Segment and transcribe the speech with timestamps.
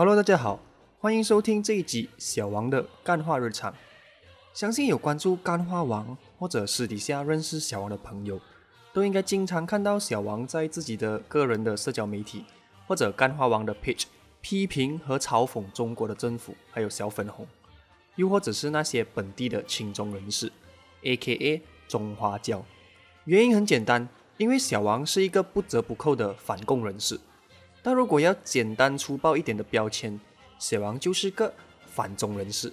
[0.00, 0.58] Hello，大家好，
[0.98, 3.74] 欢迎收听这一集小王的干话日常。
[4.54, 8.40] 相信有关注干话王或者私底下认识小王的朋友，
[8.94, 12.46] 都应该经常看到小王在自己的个人的社交媒体
[12.86, 14.04] 或者干话王的 page
[14.40, 17.46] 批评和嘲讽中国的政府，还有小粉红，
[18.16, 20.50] 又或者是那些本地的亲中人士
[21.02, 22.64] ，A.K.A 中华教。
[23.24, 24.08] 原因很简单，
[24.38, 27.20] 因为小王是一个不折不扣的反共人士。
[27.82, 30.18] 但如果要简单粗暴一点的标签，
[30.58, 31.52] 小王就是个
[31.86, 32.72] 反中人士，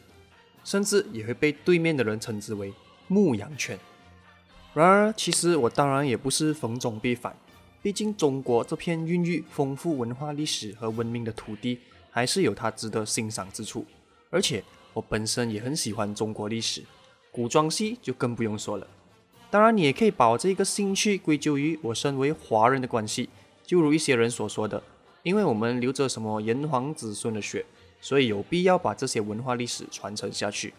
[0.63, 2.73] 甚至也会被对面的人称之为
[3.07, 3.79] 牧羊犬。
[4.73, 7.35] 然而，其实我当然也不是逢中必反，
[7.81, 11.79] 毕竟中国这片孕育丰富文化历史和文明的土地，
[12.11, 13.85] 还是有它值得欣赏之处。
[14.29, 16.83] 而且，我本身也很喜欢中国历史，
[17.31, 18.85] 古装戏就更不用说了。
[19.49, 23.29] 当然，你也可以把我这个兴趣归咎于我身为华人的关系，
[23.63, 24.83] 就如一些人所说的。
[25.23, 27.65] 因为我们流着什么炎黄子孙的血，
[27.99, 30.73] 所以有必要把这些文化历史传承下去。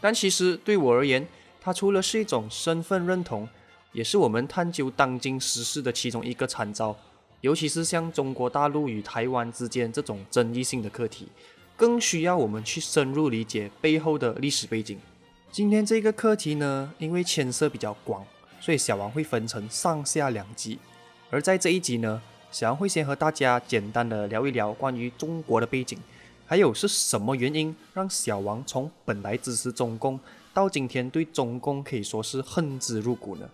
[0.00, 1.26] 但其实对我而言，
[1.60, 3.46] 它除了是一种身份认同，
[3.92, 6.96] 也是我们探究当今时事的其中一个参照。
[7.42, 11.28] 尤其是像中国大陆与台湾之间这种争议性的课题，
[11.76, 14.98] 更需要我们去深入理解背后的历史背景。
[15.50, 18.24] 今天这个课题呢，因为牵涉比较广，
[18.60, 20.78] 所以小王会分成上下两集。
[21.28, 22.22] 而在这一集呢。
[22.52, 25.96] 小王会先和大家简单的聊一聊关于中国的背景，
[26.46, 30.18] 还有是什么原因让小王从本来支持中共，
[30.52, 33.48] 到今天对中共可以说是恨之入骨呢？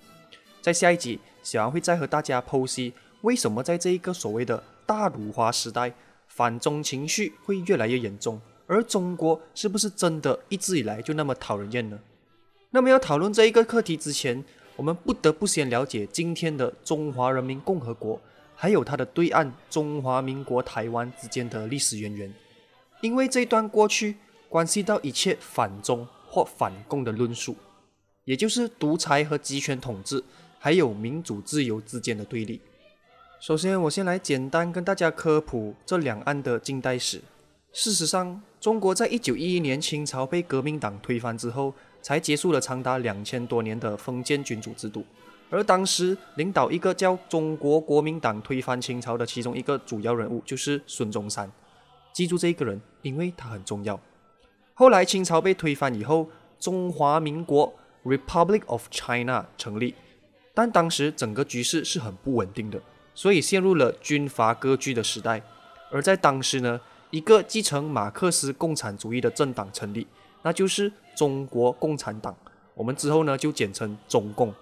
[0.62, 5.92] 在下一集，小王会再和大家剖析为什么在这一个所谓的大辱华时代，
[6.26, 11.98] 反中情绪会越来越严重，而中国是不是真的一直以来就那么讨人厌呢？
[12.70, 14.42] 那么要讨论这一个课题之前，
[14.74, 18.18] 我们不得不先了解今天的中华人民共和国。
[18.56, 22.34] 还有它的对岸中华民国台湾之间的历史渊源，
[23.02, 24.16] 因为这段过去
[24.48, 27.54] 关系到一切反中或反共的论述，
[28.24, 30.24] 也就是独裁和集权统治，
[30.58, 32.60] 还有民主自由之间的对立。
[33.38, 37.20] 首先，我先来简单跟大家科普这两岸的近代史。
[37.72, 45.04] 事实上，中国在一九一一年清朝被革命党推翻之后，才结束了长达两千多年的封建君主制度。
[45.48, 51.50] 而当时领导一个叫中国国民党推翻清朝的其中一个主要人物就是孙中山，
[52.12, 53.98] 记住这一个人，因为他很重要。
[54.74, 57.72] 后来清朝被推翻以后，中华民国
[58.04, 59.94] （Republic of China） 成立，
[60.52, 62.80] 但当时整个局势是很不稳定的，
[63.14, 65.40] 所以陷入了军阀割据的时代。
[65.90, 66.80] 而在当时呢，
[67.10, 70.06] 一个继承马克思共产主义的政党成立，
[70.42, 72.36] 那就是中国共产党，
[72.74, 74.52] 我们之后呢就简称中共。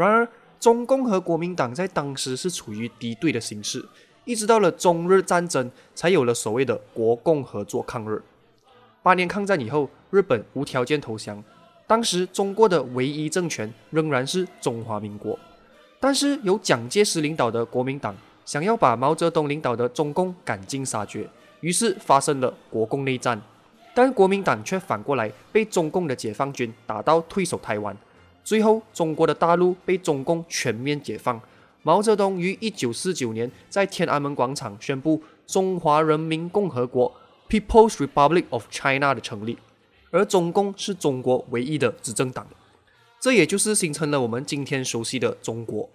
[0.00, 0.28] 然而，
[0.58, 3.84] 中共和国民党在当时是处于敌对的形势，
[4.24, 8.22] 一直到了中日战争，才有了所谓的国共合作抗日。
[9.02, 11.42] 八年抗战以后，日本无条件投降，
[11.86, 15.38] 当时中国的唯一政权仍然是中华民国。
[15.98, 21.28] 但是由蒋介石领导的国民党想要把毛泽东领导的中共赶尽杀绝，
[21.60, 23.40] 于是发生了国共内战。
[23.94, 27.96] 但国民党却反过来被中共的解放军打到退守台湾。
[28.42, 31.40] 最后，中国的大陆被中共全面解放。
[31.82, 37.10] 毛泽东于一九四九年在天安门广场宣布中华人民共和国
[37.48, 39.56] （People's Republic of China） 的成立，
[40.10, 42.46] 而中共是中国唯一的执政党，
[43.18, 45.88] 这也就是形成了我们今天熟悉的中国。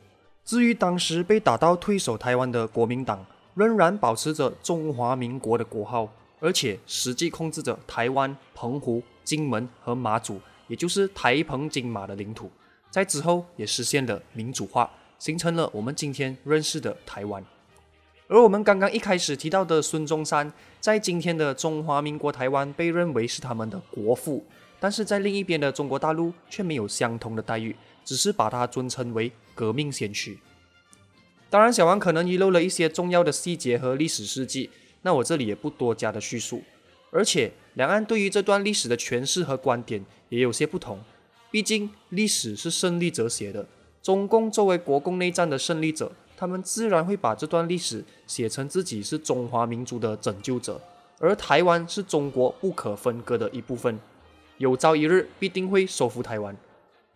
[0.44, 3.24] 至于当时被打到退守台湾的国民党，
[3.54, 10.42] 仍然保持着中华民国的国号，而且实际控制着台湾、澎湖、金门和马祖。
[10.68, 12.52] 也就是台澎金马的领土，
[12.90, 17.44] 在之后也实现了民主化，形成了我们今天认识的台湾。
[18.28, 24.44] 而我们刚刚一开始提到的孙中山，在今天的中华民国台湾被认为是他们的国父，
[24.80, 30.40] 但是在另一边的中国大陆却没有相同的待遇，只是把他尊称为革命先驱。
[31.52, 34.72] 当然，小王可能遗漏了一些重要的细节和历史事迹，
[35.04, 36.64] 那我这里也不多加的叙述。
[37.16, 41.00] 而且，两岸对于这段历史的诠释和观点也有些不同。
[41.50, 43.66] 毕竟，历史是胜利者写的。
[44.04, 50.82] 中共作为国共内战的胜利者，他们自然会把这段历史写成自己是中华民族的拯救者，
[51.18, 53.98] 而台湾是中国不可分割的一部分，
[54.58, 56.54] 有朝一日必定会收复台湾。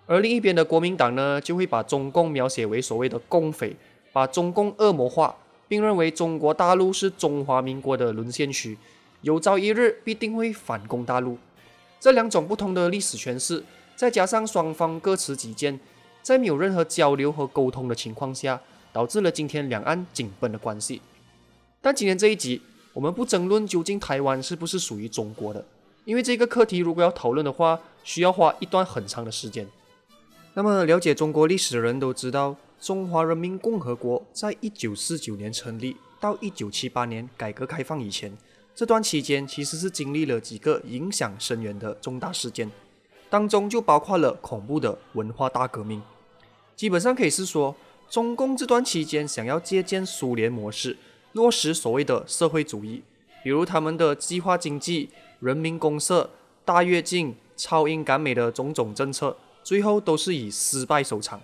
[0.06, 3.76] 而另一边的国民党呢，就会把中共描写为所谓的共匪，
[4.14, 5.36] 把中共恶魔化，
[5.68, 8.78] 并认为中国大陆是中华民国的沦陷区。
[9.22, 11.38] 有朝一日必定会反攻大陆。
[12.00, 13.64] 这两种不同的历史诠释，
[13.96, 15.80] 再加上双方各持己见，
[16.22, 18.62] 在没有任何交流和沟通的情况下，
[18.94, 21.02] 导致了今天两岸紧绷的关系。
[21.82, 22.62] 但今天这一集，
[22.94, 25.66] 我们不争论究竟台湾是不是属于中国的，
[26.06, 29.68] 因为这个课题如果要讨论的话，需要花一段很长的时间。
[30.54, 38.36] 那么，了解中国历史的人都知道，中华人民共和国在一九四九年成立到一九七八年改革开放以前，
[38.80, 42.72] 这段期间其实是经历了几个影响深远的重大事件，
[43.30, 46.02] 当中就包括了恐怖的文化大革命。
[46.78, 47.76] 基本上可以是说，
[48.10, 50.96] 中共这段期间想要借鉴苏联模式，
[51.34, 53.04] 落实所谓的社会主义，
[53.44, 55.10] 比如他们的计划经济、
[55.42, 56.30] 人民公社、
[56.64, 59.36] 大跃进、超英赶美的种种政策。
[59.62, 61.42] 最后都是以失败收场，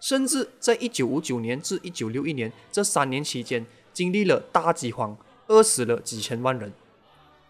[0.00, 5.14] 甚至在一九五九年至一九六一年这三年期间，经历了大饥荒，
[5.48, 6.72] 饿死了几千万人。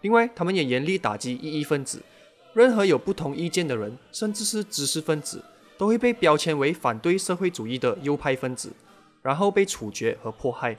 [0.00, 2.02] 另外，他们也严厉打击异议分子，
[2.54, 5.44] 任何有不同意见的人，甚至是知识分子，
[5.76, 8.72] 都会被标签为反对社会主义的右派分子，
[9.22, 10.78] 然后被处决和迫害。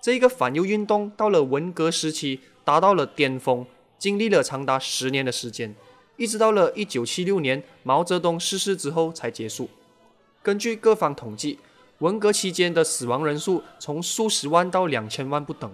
[0.00, 3.66] 这一个反右运动到了文革时期达到了巅峰，
[3.98, 5.74] 经历了长达十年的时间。
[6.16, 9.70] 一直到了一九七六年毛泽东逝世之后才结束。
[10.42, 11.58] 根据各方统计，
[12.00, 15.70] 文革期间的死亡人数从数十万到两千万不等。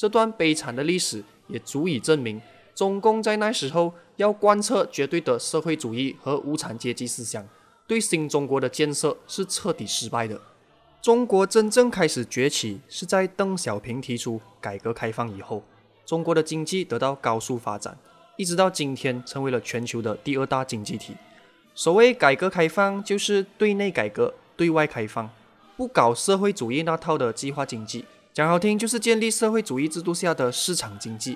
[0.00, 2.40] 这段悲惨的历史也足以证明，
[2.74, 7.46] 中共在那时候要贯彻绝对的社会主义和无产阶级思想，
[7.86, 10.40] 对新中国的建设是彻底失败的。
[11.02, 15.62] 中国真正开始崛起是在邓小平提出改革开放以后，
[16.06, 17.98] 中国的经济得到高速发展。
[18.38, 21.14] 一直到今天，成为了全球的第二大经济体。
[21.74, 25.28] 所谓改革开放，就是对内改革、对外开放，
[25.76, 28.06] 不搞社会主义那套的计划经济。
[28.32, 31.34] 讲好听，就是建立社会主义制度下的市场经济；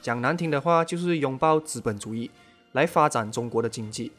[0.00, 2.28] 讲难听的话，就是拥抱资本主义
[2.72, 4.10] 来发展中国的经济。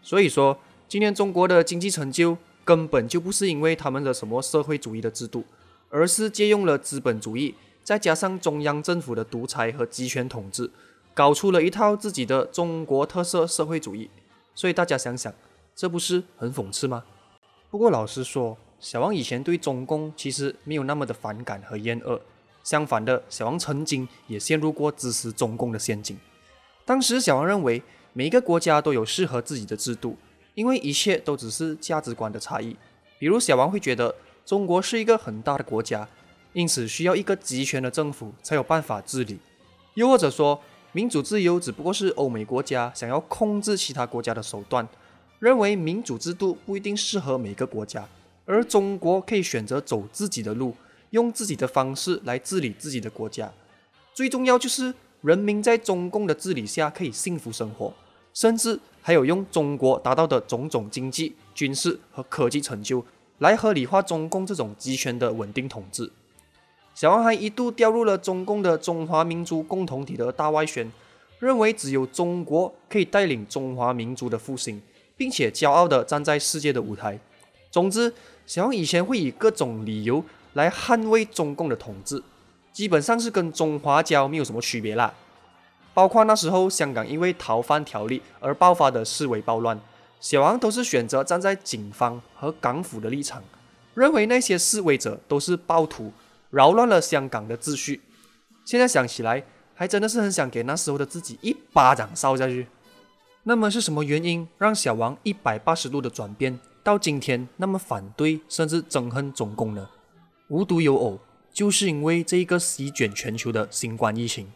[0.00, 0.56] 所以说，
[0.88, 5.44] 今天中国的经济成就根本就不是因为他们的什么社会主义的制度，
[5.90, 10.70] 而是借用了资本主义，再加上中央政府的独裁和集权统治。
[11.14, 14.08] 搞出了一套自己的中国特色社会主义，
[14.54, 15.34] 所以大家想想，
[15.74, 17.02] 这不是很讽刺吗？
[17.68, 22.20] 不过老实说，小王以前对中共其实没有那么的反感和厌恶，
[22.64, 26.18] 相反的，小王曾经也陷入过支持中共的陷阱。
[26.84, 27.80] 当时小王认为，
[28.12, 30.18] 每一个国家都有适合自己的制度，
[30.56, 32.76] 因为一切都只是价值观的差异。
[33.20, 34.12] 比如小王会觉得，
[34.44, 36.08] 中国是一个很大的国家，
[36.52, 39.38] 因此需要一个集权的政府才有办法治理，
[39.94, 40.60] 又或者说。
[40.94, 44.86] 民主自由只不过是欧美国家想要控制其他国家的手段，
[45.38, 48.06] 认为民主制度不一定适合每个国家，
[48.44, 50.74] 而中国可以选择走自己的路，
[51.10, 53.52] 用自己的方式来治理自己的国家。
[54.12, 57.92] 最重要就是人民在中共的治理下可以幸福生活，
[58.34, 63.04] 甚至还有用中国达到的种种经济、军事和科技成就
[63.38, 66.10] 来合理化中共这种集权的稳定统治。
[66.94, 70.92] 小王还一度掉入了中共的中华民族共同体的大外宣，
[71.38, 74.82] 认为只有中国可以带领中华民族的复兴，
[75.16, 77.18] 并且骄傲地站在世界的舞台。
[77.70, 78.12] 总之，
[78.46, 80.24] 小王以前会以各种理由
[80.54, 82.22] 来捍卫中共的统治，
[82.72, 85.12] 基本上是跟中华胶没有什么区别啦。
[85.94, 89.78] 包括那时候香港因为逃犯条例而爆发的示威暴乱，
[90.20, 93.42] 小王都是选择站在警方和港府的立场，
[93.94, 96.12] 认为那些示威者都是暴徒。
[96.50, 98.02] 扰乱了香港的秩序，
[98.62, 99.42] 现在想起来，
[99.74, 102.66] 还真的是很想给那时候的自己一巴掌扫下去。
[103.44, 109.88] 那么是什么原因让小王一百八十度的转变，到今天那么反对甚至憎恨中共呢？
[110.48, 111.18] 无独有偶，
[111.52, 114.50] 就是因为这一个席卷全球的新冠疫情。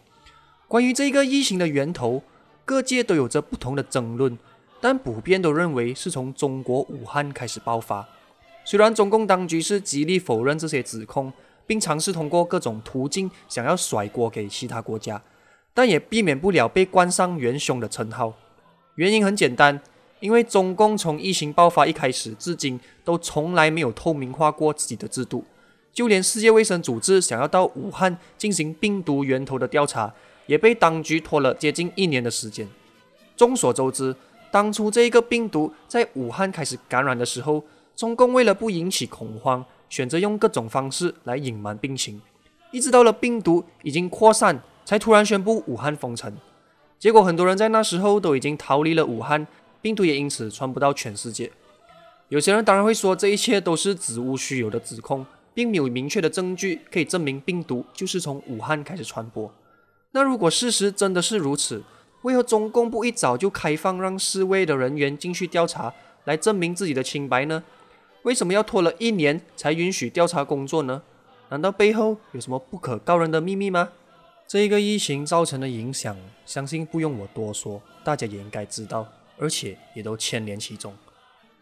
[0.69, 2.23] 关于这个疫情的源头，
[2.65, 4.39] 各界都有着不同的争论，
[4.81, 8.09] 但普遍都认为是从中国武汉开始爆发。
[8.65, 11.33] 虽然中共当局是极力否认这些指控。
[11.69, 15.21] 并尝试通过各种途径想要甩锅给其他国家，
[15.75, 18.35] 但也避免不了被冠上元凶的称号。
[18.95, 19.81] 原因很简单，
[20.27, 25.45] 因为中共从疫情爆发一开始至今都从来没有透明化过自己的制度，
[25.93, 30.13] 就连世界卫生组织想要到武汉进行病毒源头的调查，
[30.47, 32.67] 也被当局拖了接近一年的时间。
[33.37, 34.17] 众所周知，
[34.51, 37.63] 当初这一个病毒在武汉开始感染的时候，
[37.95, 39.65] 中共为了不引起恐慌。
[39.89, 42.21] 选择用各种方式来隐瞒病情，
[42.73, 46.37] 一直到了病毒已经扩散，才突然宣布武汉封城。
[46.99, 49.47] 结果很多人在那时候都已经逃离了武汉，
[49.81, 51.51] 病毒也因此传不到全世界。
[52.29, 59.53] 有些人当然会说，这一切都是子无虚有的指控，并没有明确的证据可以证明病毒就是从武汉开始传播。
[60.11, 61.83] 那如果事实真的是如此，
[62.23, 67.63] 为何中共不一早就开放让示威的人员进去调查，来证明自己的清白呢？
[68.23, 71.03] 为什么要拖了一年才允许调查工作呢？
[71.51, 73.91] 难道背后有什么不可告人的秘密吗？
[74.49, 79.07] 这一个疫情造成的影响，相信不用我多说，大家也应该知道，
[79.39, 80.95] 而且也都牵连其中。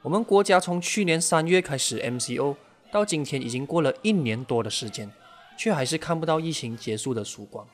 [0.02, 2.56] 我们国家从去年三月开始 MCO，
[2.92, 5.10] 到今天已经过了一年多的时间，
[5.58, 7.66] 却还是看不到疫情结束的曙光。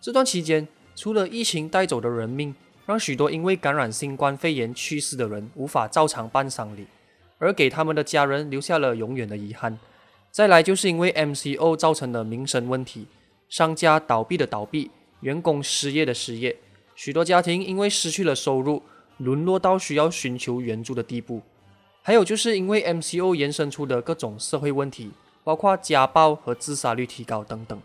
[0.00, 6.86] 这段期间，除了疫情带走的人命，让许多因为感染新冠肺炎去世的人无法照常办丧礼，
[7.38, 9.78] 而给他们的家人留下了永远的遗憾。
[10.30, 13.06] 再来就是因为 MCO 造成的民生问题。
[13.48, 16.56] 商家倒闭的倒闭，员工失业的失业，
[16.94, 18.82] 许多家庭因为失去了收入，
[19.18, 21.42] 沦落到需要寻求援助的地步。
[22.02, 25.12] 还有就是因为 MCO 延伸出的各种社会问题，
[25.44, 27.80] 包括家暴和自杀率提高等等。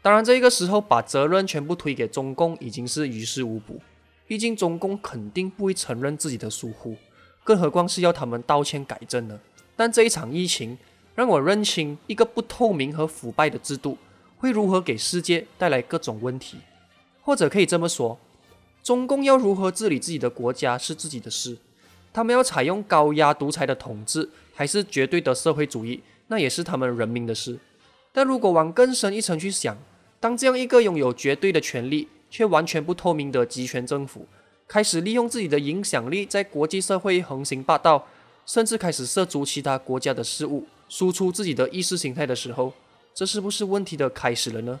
[0.00, 3.80] 当然，这个时候把责任全部推给中共已经是于事无补，
[4.26, 6.96] 毕竟中共肯定不会承认自己的疏忽，
[7.44, 9.38] 更何况是要他们道歉改正呢？
[9.74, 10.78] 但这一场疫情
[11.14, 13.98] 让我认清一个不透明和腐败的制度。
[14.38, 16.58] 会如何给世界带来各种问题？
[17.22, 18.18] 或者可以这么说，
[18.86, 21.58] 中共要如何治理自己的国家是自己的事，
[22.12, 27.58] 他们要采用高压独裁的统治，还是绝对的社会主义，那也是他们人民的事。
[28.12, 29.76] 但如果往更深一层去想，
[30.20, 34.24] 当这样一个拥有绝对的权力却完全不透明的集权政府，
[34.68, 38.06] 开始利用自己的影响力在国际社会横行霸道，
[38.46, 42.72] 甚至开始涉足其他国家的事务，输出自己的意识形态的时候，
[43.12, 44.78] 这是不是问题的开始了呢？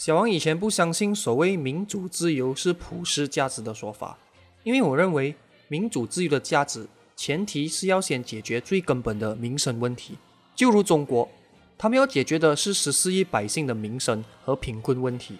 [0.00, 4.16] 小王以前不相信所谓民主自由是普世价值的说法，
[4.62, 5.34] 因为我认为
[5.68, 10.16] 民主自由的价值前提是要先解决最根本的民生问题。
[10.56, 11.28] 就如中国，
[11.76, 15.36] 他们要解决的是十四亿百姓的民生和贫困问题，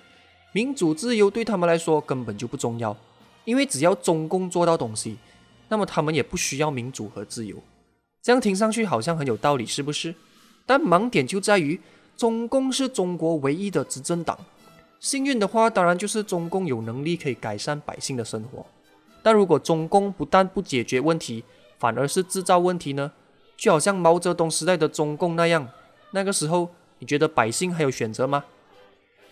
[0.52, 2.94] 民主自由对他们来说根本就不重要，
[3.46, 5.16] 因为只要中共做到东西，
[5.70, 7.56] 那么他们也不需要民主和自由。
[8.20, 10.14] 这样听上去好像很有道理，是不是？
[10.66, 11.80] 但盲点就在于。
[12.20, 14.38] 中共是中国唯一的执政党，
[14.98, 18.66] 幸运的话，当然就是中共有能力可以改善百姓的生活。
[19.22, 21.42] 但如果中共不但不解决问题，
[21.78, 23.10] 反而是制造问题呢？
[23.56, 25.66] 就好像毛泽东时代的中共那样，
[26.10, 28.44] 那个时候你觉得百姓还有选择吗？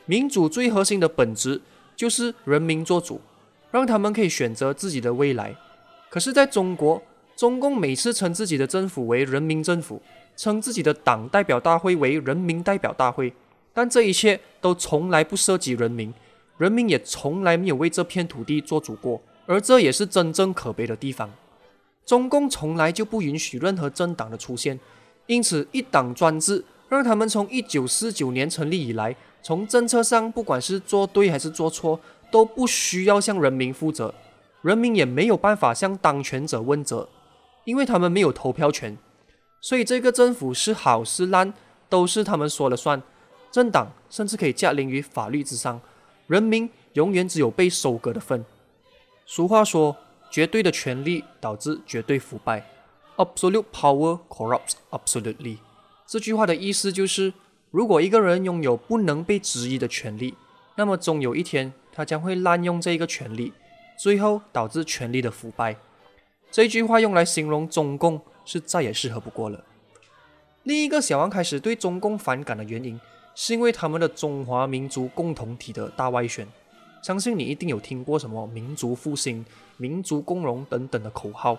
[0.07, 1.61] 民主最核心的本质
[1.95, 3.21] 就是人民做主，
[3.71, 5.55] 让他们可以选择自己的未来。
[6.09, 7.03] 可是，在中国，
[7.37, 10.01] 中共每次称自己的政府为人民政府。
[10.39, 13.35] 称自己的党代表大会为人民代表大会，
[13.75, 16.15] 但这一切都从来不涉及人民，
[16.59, 21.29] 人民也从来没有为这片土地做主过，而这也是真正可悲的地方。
[22.07, 24.79] 中共从来就不允许任何政党的出现，
[25.27, 31.99] 因此一党专制让他们从一九四九年成立以来，从政策上不管是做对还是做错，
[32.31, 34.15] 都不需要向人民负责，
[34.63, 37.09] 人民也没有办法向当权者问责，
[37.65, 38.97] 因为他们没有投票权。
[39.61, 41.53] 所以，这个政府是好是烂，
[41.89, 43.03] 都是他们说了算。
[43.51, 45.81] 政党甚至可以驾临于法律之上，
[46.27, 48.45] 人民永远只有被收割的份。
[49.27, 49.97] 俗话说
[50.31, 52.65] ：“绝对的权力导致绝对腐败。
[53.17, 55.59] ”Absolute power corrupts absolutely。
[56.07, 57.33] 这句话的意思就是，
[57.71, 60.35] 如果一个人拥有不能被质疑的权利，
[60.77, 63.53] 那么终有一天他将会滥用这个权利，
[63.99, 65.77] 最后导致权力的腐败。
[66.51, 68.21] 这句话用来形容中共。
[68.49, 69.63] 是再也适合不过了。
[70.63, 72.99] 另一个小王开始对中共反感的原因，
[73.35, 76.49] 是因为他们的中华民族共同体的大外宣。
[77.03, 79.45] 相信你一定有听过什么“民族复兴
[79.77, 81.59] ”“民族共荣”等等的口号。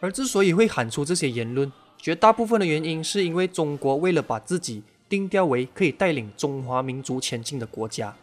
[0.00, 8.16] 而之所以会喊出这些言论，绝大部分的原因是因为中国为了把自己定调为可以带领中华民族前进的国家，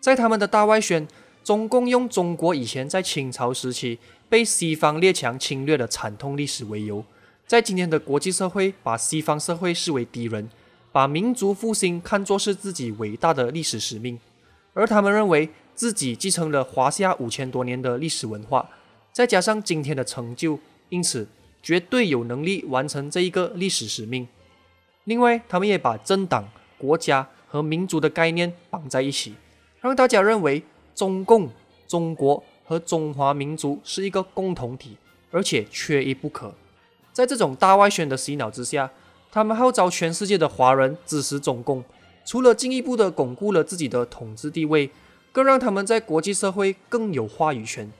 [0.00, 1.08] 在他们的大外宣，
[1.42, 7.04] 中共用中国以前在清朝时期被西方列强侵略的惨痛历史为由。
[7.48, 10.50] 在今天的国际社会，把西方社会视为敌人，
[10.92, 14.20] 把民族复兴看作是自己伟大的历史使命，
[14.74, 18.68] 而他们认为自己继承了华夏五千多年的历史文化，
[19.14, 20.58] 再加上今天的成就，
[20.90, 21.26] 因此
[21.62, 24.28] 绝对有能力完成这一个历史使命。
[25.04, 29.32] 另外，他们也把政党、国家和民族的概念绑在一起，
[29.80, 30.62] 让大家认为
[30.94, 31.48] 中共、
[31.86, 34.98] 中国和中华民族是一个共同体，
[35.30, 36.52] 而且缺一不可。
[37.18, 38.92] 在这种大外宣的洗脑之下，
[39.32, 41.82] 他们号召全世界的华人支持中共，
[42.24, 44.88] 除了进一步的巩固了自己的统治地位，
[45.32, 47.90] 更让他们在国际社会更有话语权。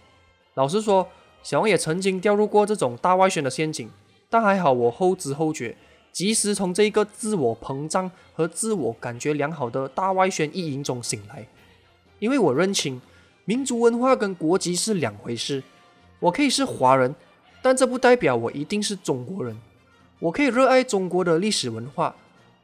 [0.54, 1.08] 老实说，
[1.42, 3.90] 小王也曾经掉入过这种大外宣的陷阱，
[4.30, 5.76] 但还好我后知后觉，
[6.12, 11.48] 及时从这一个自我膨胀和自我感觉良好的大外宣意淫中醒来。
[12.20, 13.00] 因为我认清，
[13.44, 15.64] 民族文化跟国籍是两回事，
[16.20, 17.12] 我可以是华人。
[17.60, 19.56] 但这不代表我一定是中国人。
[20.20, 22.14] 我可以热爱中国的历史文化，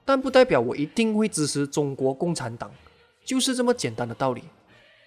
[0.05, 2.71] 但不代表我一定会支持中国共产党。
[3.25, 4.45] 就是这么简单的道理。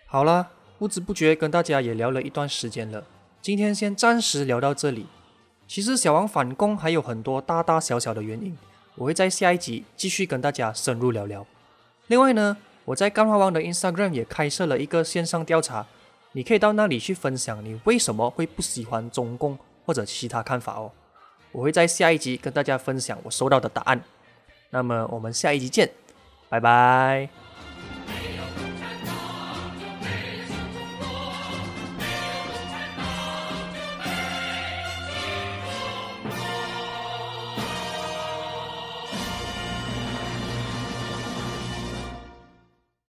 [0.08, 0.48] 好了，
[0.80, 3.04] 不知不觉跟大家也聊了一段时间了，
[3.42, 5.06] 今天先暂时聊到这里。
[5.68, 8.58] 其实小王反攻还有很多大大小小的原因，
[8.96, 11.46] 我会在下一集继续跟大家深入聊聊。
[12.08, 15.86] 另外呢，我在干花王的 Instagram 也开设了一个线上调查，
[16.32, 20.92] 你可以到那里去分享你为什么会不喜欢中共或者其他看法哦。
[21.52, 24.04] 我会在下一集跟大家分享我收到的答案。
[24.70, 25.90] 那么我们下一集见，
[26.50, 27.47] 拜拜。